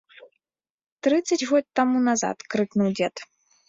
[1.07, 3.29] Трыццаць год таму назад крыкнуў дзед.